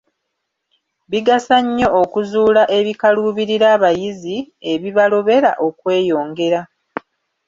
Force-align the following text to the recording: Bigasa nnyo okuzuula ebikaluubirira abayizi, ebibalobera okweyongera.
Bigasa 1.11 1.57
nnyo 1.65 1.87
okuzuula 2.01 2.63
ebikaluubirira 2.77 3.67
abayizi, 3.75 4.37
ebibalobera 4.71 5.51
okweyongera. 5.67 6.61